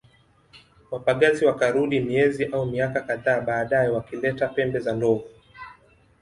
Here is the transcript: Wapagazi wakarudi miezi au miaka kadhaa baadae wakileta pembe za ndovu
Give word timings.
Wapagazi 0.91 1.45
wakarudi 1.45 1.99
miezi 1.99 2.45
au 2.45 2.65
miaka 2.65 3.01
kadhaa 3.01 3.41
baadae 3.41 3.87
wakileta 3.89 4.47
pembe 4.47 4.79
za 4.79 4.93
ndovu 4.93 5.23